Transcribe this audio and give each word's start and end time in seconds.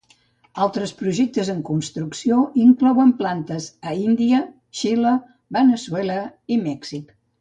Altres 0.67 0.93
projectes 1.01 1.51
en 1.53 1.59
construcció 1.67 2.39
inclouen 2.63 3.11
plantes 3.19 3.67
a 3.91 3.93
Índia, 4.07 4.41
Xile, 4.81 5.13
Veneçuela 5.59 6.17
i 6.57 6.59
Mèxic. 6.65 7.15